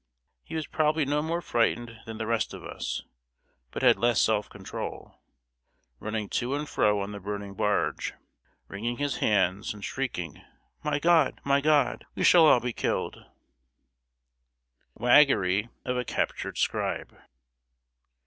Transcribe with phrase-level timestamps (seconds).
[0.43, 3.03] He was probably no more frightened than the rest of us,
[3.69, 5.21] but had less self control,
[5.99, 8.15] running to and fro on the burning barge,
[8.67, 10.41] wringing his hands, and shrieking:
[10.83, 11.39] "My God!
[11.43, 12.07] my God!
[12.15, 13.29] We shall all be killed!" [Sidenote:
[14.97, 17.15] WAGGERY OF A CAPTURED SCRIBE.